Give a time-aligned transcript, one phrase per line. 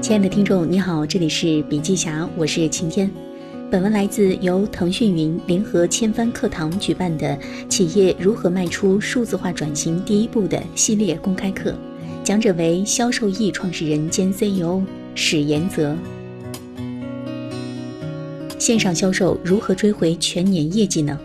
[0.00, 3.08] 亲爱的听众，你好，这里是笔记侠，我是晴天。
[3.70, 7.38] 本文来自由腾讯云联合千帆课堂举办的
[7.68, 11.74] 《企业如何迈出数字化转型第一步》的系列公开课，
[12.24, 14.82] 讲者为销售易创始人兼 CEO
[15.14, 15.94] 史延泽。
[18.58, 21.16] 线上销售如何追回全年业绩呢？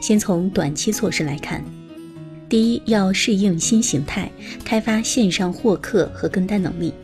[0.00, 1.62] 先从短期措施来看，
[2.48, 4.30] 第一，要适应新形态，
[4.64, 6.94] 开发线上获客和跟单能力。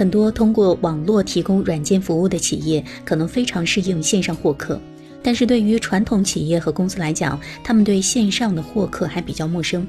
[0.00, 4.80] 很多通过网络提供软件服务的企业可能非常适应线上获客，
[5.22, 9.86] 但是对于传统企业和公司来讲，他们对线上的获客还比较陌生。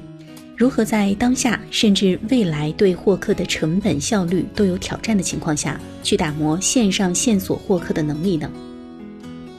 [0.54, 8.50] 如何在当下甚至未来对获客的成本效率都有挑战的情况下去打磨线上线索获客的能力呢？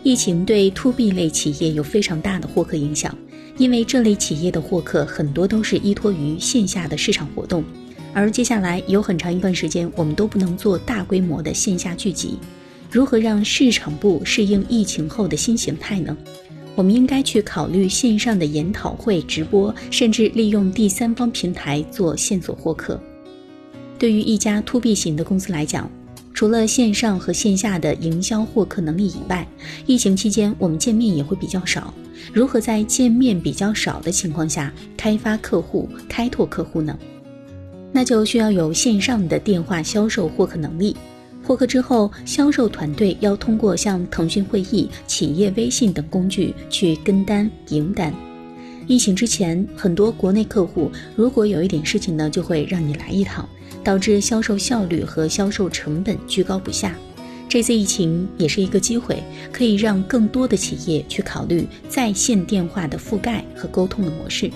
[0.03, 3.17] 疫情对 To B 类企业有非常大的获客影响，
[3.58, 7.63] 因为这类企业的获客很多都是依托于线下的市场活动，
[8.13, 12.38] 而接下来有很长一段时间我们都不能做大规模的线下聚集。
[12.92, 16.16] 如何让市场部适应疫情后的新形态呢？
[16.75, 23.00] 我们应该去考虑线上的研讨会、直播，甚至利用第三方平台做线索获客。
[23.97, 25.89] 对于一家 To B 型的公司来讲，
[26.34, 29.47] 除了线上和线下的营销获客能力以外，
[29.86, 31.94] 疫情期间我们见面也会比较少。
[32.31, 36.97] 如何在见面比较少的情况下开发客户、开拓客户呢？
[37.94, 40.94] 那就需要有线上的电话销售获客能力。
[41.41, 48.13] 获客之后，销售团队要通过像腾讯会议、企业微信等工具去跟单赢单。
[48.88, 53.47] 疫情之前，很多国内客户如果有一点事情呢，就会让你来一趟。
[53.83, 56.95] 导致销售效率和销售成本居高不下。
[57.50, 64.50] 这次疫情也是一个机会，可以让更多的企业去考虑在线电话的覆盖和沟通的模式。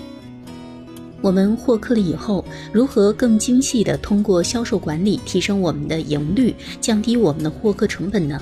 [1.28, 8.40] 我们获客了以后，如何更精细的通过销售管理提升我们的盈率，降低我们的获客成本呢？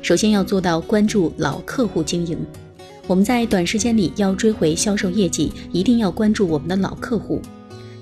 [0.00, 2.38] 首先要做到关注老客户经营。
[3.06, 7.42] 我们在短时间里要追回销售业绩，一定要关注我们的老客户。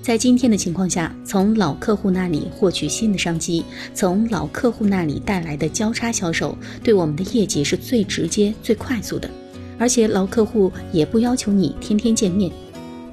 [0.01, 9.29] 在今天的情况下，从老客户那里获取新的商机，从老客户那里带来的交叉销售，对我们的业绩是最直接、最快速的。
[9.77, 12.49] 而且老客户也不要求你天天见面，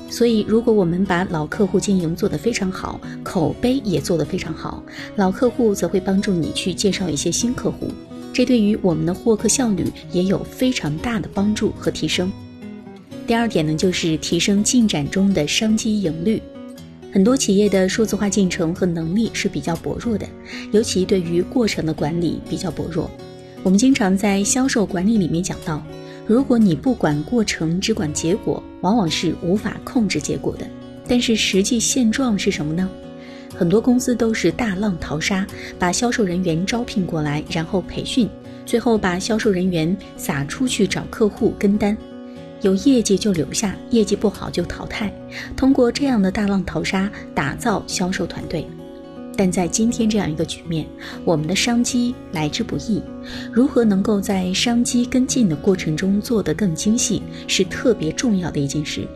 [0.09, 4.83] 所以如果我们把老客户经营做得非常好，口碑也做得非常好，
[5.17, 7.89] 老客户则会帮助你去介绍一些新客户，
[8.33, 12.31] 这对于我们的获客效率也有非常大的帮助和提升。
[13.27, 16.41] 第二点呢，就是提升进展中的商机盈率。
[17.13, 20.27] 很多企业的数字化进程和能力是比较薄弱的，
[20.71, 23.11] 尤其对于过程的管理比较薄弱。
[23.63, 25.83] 我们经常在销售管理里面讲到，
[26.27, 30.67] 如果你不管过程，只管结果，往往是无法控制结果的。
[31.07, 32.91] 但是实际现状是什么呢？
[33.55, 35.47] 很多公司都是大浪淘沙，
[35.79, 38.29] 把销售人员招聘过来，然后培训，
[38.67, 41.97] 最后把销售人员撒出去找客户跟单。
[42.63, 45.13] 有业绩就留下，业绩不好就淘汰。
[45.57, 48.67] 通过这样的大浪淘沙，打造销售团队。
[49.37, 50.87] 但在今天这样一个局面，
[51.25, 53.03] 我们的商机来之不易，
[53.53, 59.07] 如何能够在商机跟进的过程中做得更精细，是特别重要的一件事。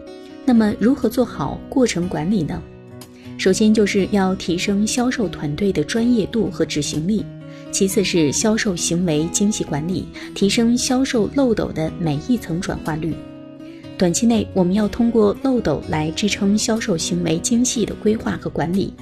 [0.44, 2.62] 那么，如何做好过程管理呢？
[3.38, 7.24] 首先就是要提升销售团队的专业度和执行力，
[7.72, 13.14] 其次是销售行为精细管理，提升销售漏斗的每一层转化率。
[13.96, 18.92] 短期内，我们要通过漏斗来支撑销售行为精细的规划和管理。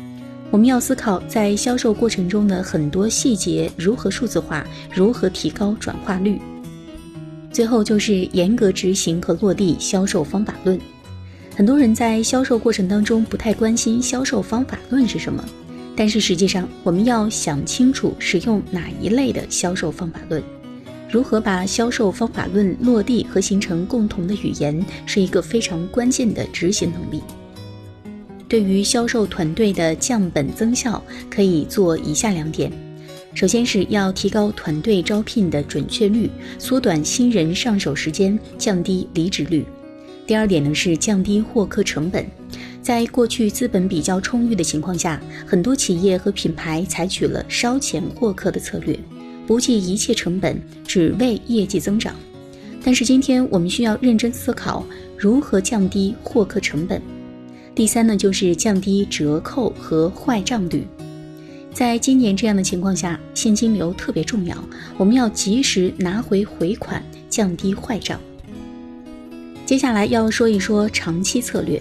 [0.50, 6.40] 我们要思考在销售过程中的很多细节如何数字化，如何提高转化率。
[7.52, 10.78] 最后就是严格执行和落地销售方法论。
[11.54, 15.44] 很多人在销售过程当中不太关心销售方法论是什么，
[15.94, 20.42] 但是实际上我们要想清楚使用哪一类的销售方法论。
[21.10, 27.22] 如何把销售方法论落地和形成共同的语言，是一个非常关键的执行能力。
[28.48, 32.72] 对于销售团队的降本增效，可以做以下两点：
[33.34, 39.62] 首先是要提高团队招聘的准确率，缩短新人上手时间，降低离职率；
[40.26, 42.26] 第二点呢是降低获客成本。
[42.80, 48.98] 在过去资本比较充裕的情况下，很多企业和品牌采取了烧钱获客的策略。
[49.46, 52.14] 不计一切成本，只为业绩增长。
[52.82, 54.86] 但是今天我们需要认真思考
[55.18, 57.02] 如何降低获客成本。
[57.78, 60.84] 第三呢，就是降低折扣和坏账率。
[61.72, 64.56] 在今年这样的情况下，现金流特别重要，
[64.96, 68.20] 我们要及时拿回回款，降低坏账。
[69.64, 71.80] 接下来要说一说长期策略。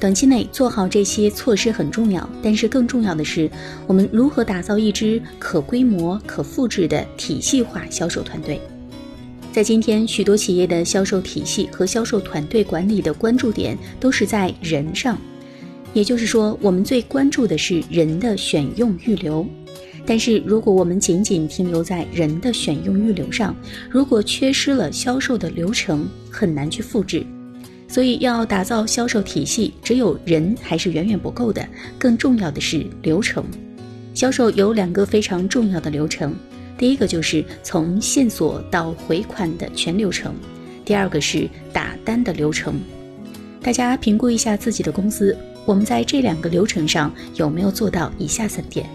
[0.00, 3.50] 短期内做好这些措施很重要，但是更重要的是，
[3.86, 8.58] 我们如何打造一支可规模、可复制的体系化销售团队。
[9.56, 15.18] 在今天，许多企业的销售体系和销售团队管理的关注点都是在人上，
[15.94, 19.46] 也就是说，我们最关注的是人的选用预留。
[20.04, 23.56] 但是，如果我们仅仅停留在人的选用预留上，
[23.88, 27.24] 如果缺失了销售的流程，很难去复制。
[27.88, 31.66] 所以，要打造销售体系，只有人还是远远不够的，
[31.98, 33.42] 更重要的是流程。
[34.12, 36.36] 销售有两个非常重要的流程。
[36.78, 40.34] 第一个就是从线索到回款的全流程，
[40.84, 42.78] 第二个是打单的流程。
[43.62, 48.86] 大家评估一下自己的公司，我们在这两个流程上有没有做到以下三点：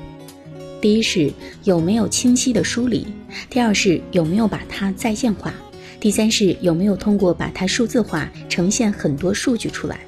[0.79, 1.31] 第一是
[1.63, 3.05] 有没有清晰的梳理；
[3.49, 5.51] 第二是有没有把它在线化；
[5.99, 9.99] 第三是有没有通过把它数字化呈现很多数据出来。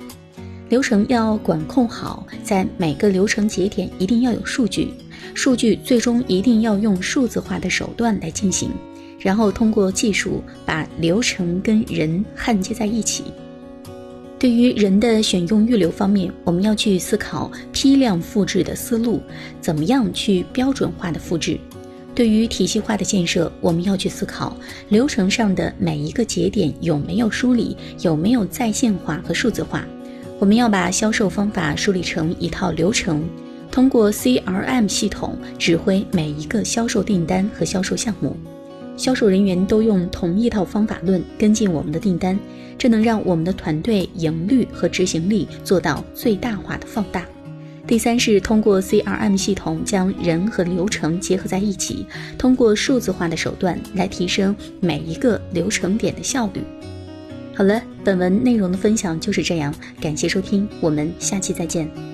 [0.70, 4.94] 流程要管控好，在每个流程节点一定要有数据。
[5.34, 8.70] 数据最终一定要用数字化的手段来进行，
[9.20, 13.24] 然后通过技术把流程跟人焊接在一起。
[14.38, 19.22] 对于人的选用预留方面，我们要去思考批量复制的思路，
[19.62, 21.58] 怎么样去标准化的复制。
[22.14, 24.56] 对于体系化的建设，我们要去思考
[24.90, 29.84] 流程上的每一个节点有没有梳理，有没有在线化和数字化。
[30.40, 33.24] 我们要把销售方法梳理成一套流程。
[33.74, 38.38] 通过 CRM 系统指挥每一个销售订单和销售项目，
[38.96, 42.38] 销售人员都用同一套方法论跟进我们的订单，
[42.78, 47.26] 这能让我们的团队盈率和执行力做到最大化的放大。
[47.88, 52.06] 第三是通过 CRM 系统将人和流程结合在一起，
[52.38, 56.62] 通过数字化的手段来提升每一个流程点的效率。
[57.56, 62.13] 好了，本文内容的分享就是这样，感谢收听，我们下期再见。